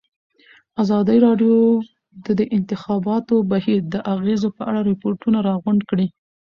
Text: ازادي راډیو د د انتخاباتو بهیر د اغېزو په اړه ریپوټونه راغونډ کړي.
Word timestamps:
ازادي 0.83 1.17
راډیو 1.25 1.57
د 2.25 2.27
د 2.39 2.41
انتخاباتو 2.57 3.35
بهیر 3.51 3.79
د 3.93 3.95
اغېزو 4.13 4.49
په 4.57 4.61
اړه 4.69 4.81
ریپوټونه 4.89 5.37
راغونډ 5.49 5.81
کړي. 5.89 6.07